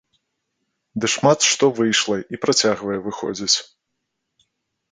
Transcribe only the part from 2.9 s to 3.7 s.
выходзіць.